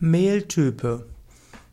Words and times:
Mehltype. 0.00 1.06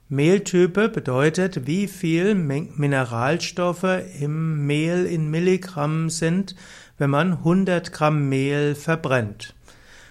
Mehltype 0.08 0.90
bedeutet, 0.90 1.66
wie 1.66 1.88
viel 1.88 2.36
Mineralstoffe 2.36 3.84
im 4.20 4.68
Mehl 4.68 5.08
in 5.08 5.32
Milligramm 5.32 6.12
sind, 6.12 6.56
wenn 7.00 7.10
man 7.10 7.34
100 7.34 7.92
Gramm 7.92 8.30
Mehl 8.30 8.76
verbrennt. 8.76 9.56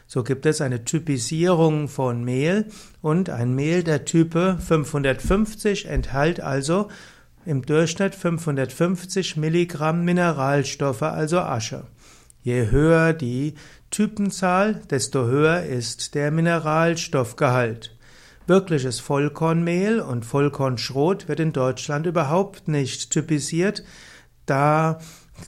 So 0.08 0.24
gibt 0.24 0.44
es 0.44 0.60
eine 0.60 0.84
Typisierung 0.84 1.86
von 1.86 2.24
Mehl 2.24 2.66
und 3.00 3.30
ein 3.30 3.54
Mehl 3.54 3.84
der 3.84 4.04
Type 4.04 4.58
550 4.58 5.86
enthält 5.86 6.40
also 6.40 6.88
im 7.46 7.62
Durchschnitt 7.62 8.16
550 8.16 9.36
Milligramm 9.36 10.04
Mineralstoffe, 10.04 11.02
also 11.02 11.38
Asche. 11.38 11.84
Je 12.42 12.72
höher 12.72 13.12
die 13.12 13.54
Typenzahl, 13.90 14.82
desto 14.90 15.26
höher 15.26 15.62
ist 15.62 16.16
der 16.16 16.32
Mineralstoffgehalt. 16.32 17.96
Wirkliches 18.46 19.00
Vollkornmehl 19.00 20.00
und 20.00 20.24
Vollkornschrot 20.24 21.28
wird 21.28 21.40
in 21.40 21.52
Deutschland 21.52 22.06
überhaupt 22.06 22.68
nicht 22.68 23.10
typisiert, 23.10 23.84
da 24.46 24.98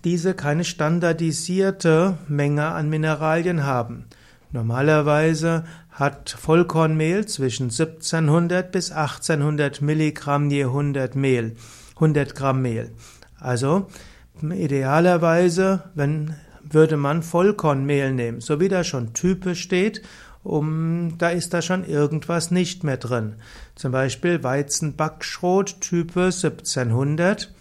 diese 0.05 0.35
keine 0.35 0.65
standardisierte 0.65 2.19
Menge 2.29 2.67
an 2.67 2.89
Mineralien 2.89 3.65
haben. 3.65 4.07
Normalerweise 4.53 5.65
hat 5.91 6.31
Vollkornmehl 6.31 7.27
zwischen 7.27 7.65
1700 7.65 8.71
bis 8.71 8.93
1800 8.93 9.81
Milligramm 9.81 10.51
je 10.51 10.65
100 10.65 11.17
Mehl, 11.17 11.55
100 11.97 12.35
Gramm 12.35 12.63
Mehl. 12.63 12.93
Also 13.39 13.89
idealerweise, 14.43 15.85
wenn 15.95 16.37
würde 16.63 16.97
man 16.97 17.23
Vollkornmehl 17.23 18.13
nehmen, 18.13 18.41
so 18.41 18.61
wie 18.61 18.69
da 18.69 18.85
schon 18.85 19.15
Type 19.15 19.55
steht 19.55 20.03
um, 20.43 21.17
da 21.19 21.31
ist 21.31 21.55
da 21.55 21.63
schon 21.63 21.85
irgendwas 21.85 22.51
nicht 22.51 22.85
mehr 22.85 22.97
drin. 22.97 23.37
Zum 23.75 23.93
Beispiel 23.93 24.43
Weizenbackschrot 24.43 25.81
Type 25.81 26.21
1700 26.21 27.53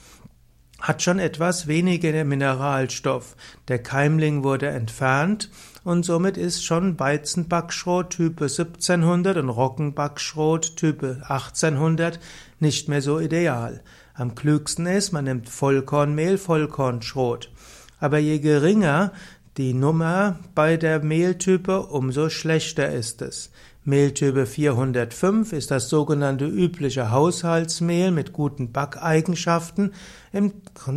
hat 0.79 1.03
schon 1.03 1.19
etwas 1.19 1.67
weniger 1.67 2.23
Mineralstoff. 2.25 3.35
Der 3.67 3.81
Keimling 3.83 4.43
wurde 4.43 4.67
entfernt 4.67 5.51
und 5.83 6.03
somit 6.03 6.37
ist 6.37 6.65
schon 6.65 6.99
Weizenbackschrot 6.99 8.11
Type 8.11 8.45
1700 8.45 9.37
und 9.37 9.49
Roggenbackschrot 9.49 10.75
Type 10.75 11.21
1800 11.27 12.19
nicht 12.59 12.89
mehr 12.89 13.01
so 13.01 13.19
ideal. 13.19 13.81
Am 14.13 14.35
klügsten 14.35 14.87
ist, 14.87 15.11
man 15.11 15.25
nimmt 15.25 15.49
Vollkornmehl, 15.49 16.37
Vollkornschrot. 16.37 17.51
Aber 17.99 18.17
je 18.17 18.39
geringer 18.39 19.13
die 19.57 19.73
Nummer 19.73 20.39
bei 20.55 20.77
der 20.77 21.03
Mehltype, 21.03 21.81
umso 21.87 22.29
schlechter 22.29 22.91
ist 22.91 23.21
es. 23.21 23.51
Mehltype 23.83 24.45
405 24.45 25.53
ist 25.53 25.71
das 25.71 25.89
sogenannte 25.89 26.45
übliche 26.45 27.11
Haushaltsmehl 27.11 28.11
mit 28.11 28.31
guten 28.31 28.71
Backeigenschaften. 28.71 29.93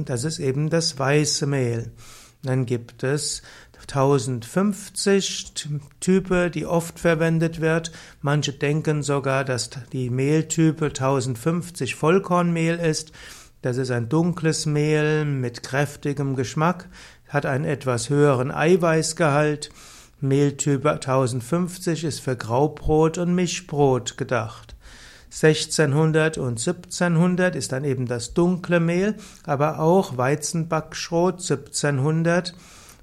Das 0.05 0.25
ist 0.25 0.39
eben 0.39 0.71
das 0.71 0.99
weiße 0.99 1.47
Mehl. 1.47 1.93
Dann 2.43 2.67
gibt 2.67 3.03
es 3.03 3.43
1050 3.81 5.55
Type, 6.01 6.51
die 6.51 6.67
oft 6.67 6.99
verwendet 6.99 7.61
wird. 7.61 7.91
Manche 8.21 8.53
denken 8.53 9.03
sogar, 9.03 9.45
dass 9.45 9.71
die 9.93 10.11
Mehltype 10.11 10.87
1050 10.87 11.95
Vollkornmehl 11.95 12.79
ist. 12.79 13.13
Das 13.65 13.79
ist 13.79 13.91
ein 13.91 14.11
dunkles 14.11 14.67
Mehl 14.67 15.25
mit 15.25 15.63
kräftigem 15.63 16.37
Geschmack, 16.37 16.87
hat 17.29 17.47
einen 17.47 17.65
etwas 17.65 18.11
höheren 18.11 18.51
Eiweißgehalt. 18.51 19.71
Mehltyp 20.21 20.85
1050 20.85 22.05
ist 22.05 22.21
für 22.21 22.37
Graubrot 22.37 23.17
und 23.17 23.35
Mischbrot 23.35 24.19
gedacht. 24.19 24.77
1600 25.31 26.37
und 26.37 26.59
1700 26.59 27.57
ist 27.57 27.73
dann 27.73 27.85
eben 27.85 28.05
das 28.05 28.35
dunkle 28.35 28.81
Mehl, 28.81 29.15
aber 29.47 29.79
auch 29.79 30.19
Weizenbackschrot 30.19 31.41
1700 31.41 32.55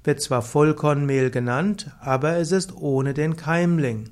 wird 0.04 0.20
zwar 0.20 0.42
Vollkornmehl 0.42 1.30
genannt, 1.30 1.90
aber 2.00 2.36
es 2.36 2.52
ist 2.52 2.76
ohne 2.76 3.14
den 3.14 3.34
Keimling. 3.34 4.10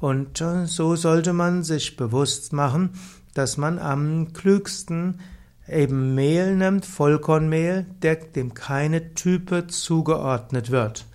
Und 0.00 0.40
äh, 0.40 0.66
so 0.66 0.96
sollte 0.96 1.32
man 1.32 1.62
sich 1.62 1.96
bewusst 1.96 2.52
machen, 2.52 2.90
dass 3.34 3.56
man 3.58 3.78
am 3.78 4.32
klügsten 4.32 5.20
eben 5.68 6.14
Mehl 6.14 6.56
nimmt, 6.56 6.86
Vollkornmehl, 6.86 7.86
der, 8.02 8.16
dem 8.16 8.54
keine 8.54 9.14
Type 9.14 9.66
zugeordnet 9.66 10.70
wird. 10.70 11.06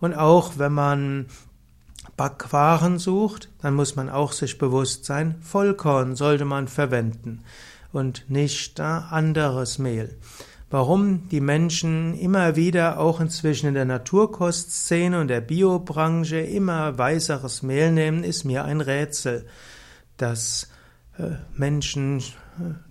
Und 0.00 0.14
auch 0.14 0.58
wenn 0.58 0.72
man 0.72 1.26
Backwaren 2.16 2.98
sucht, 2.98 3.48
dann 3.60 3.74
muss 3.74 3.96
man 3.96 4.08
auch 4.08 4.32
sich 4.32 4.58
bewusst 4.58 5.04
sein, 5.04 5.36
Vollkorn 5.40 6.16
sollte 6.16 6.44
man 6.44 6.68
verwenden 6.68 7.44
und 7.92 8.28
nicht 8.28 8.80
anderes 8.80 9.78
Mehl. 9.78 10.16
Warum 10.70 11.28
die 11.30 11.40
Menschen 11.40 12.14
immer 12.18 12.54
wieder 12.54 12.98
auch 12.98 13.20
inzwischen 13.20 13.68
in 13.68 13.74
der 13.74 13.86
Naturkostszene 13.86 15.18
und 15.18 15.28
der 15.28 15.40
Biobranche 15.40 16.40
immer 16.40 16.98
weißeres 16.98 17.62
Mehl 17.62 17.90
nehmen, 17.90 18.22
ist 18.22 18.44
mir 18.44 18.64
ein 18.66 18.82
Rätsel. 18.82 19.46
Das 20.18 20.68
Menschen 21.56 22.18
äh, 22.18 22.22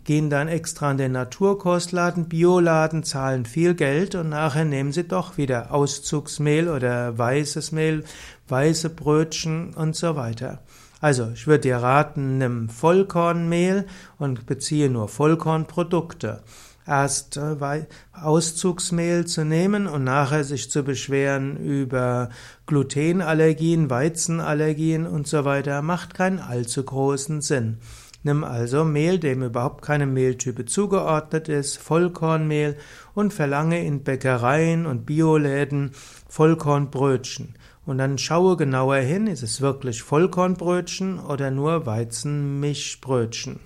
gehen 0.04 0.30
dann 0.30 0.48
extra 0.48 0.90
an 0.90 0.98
den 0.98 1.14
Naturkostladen, 1.14 2.28
Bioladen, 2.28 3.04
zahlen 3.04 3.46
viel 3.46 3.74
Geld 3.74 4.16
und 4.16 4.30
nachher 4.30 4.66
nehmen 4.66 4.92
sie 4.92 5.08
doch 5.08 5.38
wieder 5.38 5.74
Auszugsmehl 5.74 6.70
oder 6.70 7.18
weißes 7.18 7.72
Mehl, 7.72 8.04
weiße 8.48 8.90
Brötchen 8.90 9.74
und 9.74 9.96
so 9.96 10.16
weiter. 10.16 10.60
Also, 11.00 11.30
ich 11.34 11.46
würde 11.46 11.62
dir 11.62 11.78
raten, 11.78 12.40
nimm 12.40 12.70
Vollkornmehl 12.70 13.86
und 14.18 14.46
beziehe 14.46 14.90
nur 14.90 15.08
Vollkornprodukte. 15.08 16.42
Erst 16.88 17.38
äh, 17.38 17.86
Auszugsmehl 18.14 19.26
zu 19.26 19.44
nehmen 19.44 19.88
und 19.88 20.06
nachher 20.06 20.46
sich 20.46 20.72
zu 20.72 20.84
beschweren 20.84 21.58
über 21.58 22.30
Glutenallergien, 22.66 23.90
Weizenallergien 23.90 25.06
und 25.06 25.28
so 25.28 25.44
weiter, 25.44 25.82
macht 25.82 26.14
keinen 26.14 26.40
allzu 26.40 26.84
großen 26.84 27.42
Sinn. 27.42 27.78
Nimm 28.28 28.44
also 28.44 28.84
Mehl, 28.84 29.20
dem 29.20 29.42
überhaupt 29.42 29.82
keine 29.82 30.06
Mehltype 30.06 30.66
zugeordnet 30.66 31.48
ist, 31.48 31.78
Vollkornmehl 31.78 32.76
und 33.14 33.34
verlange 33.34 33.86
in 33.86 34.04
Bäckereien 34.04 34.86
und 34.86 35.06
Bioläden 35.06 35.92
Vollkornbrötchen. 36.28 37.56
Und 37.86 38.00
dann 38.00 38.18
schaue 38.18 38.58
genauer 38.58 38.98
hin, 38.98 39.28
ist 39.28 39.44
es 39.44 39.62
wirklich 39.62 40.04
Vollkornbrötchen 40.04 41.20
oder 41.20 41.52
nur 41.52 41.86
Weizenmischbrötchen. 41.86 43.62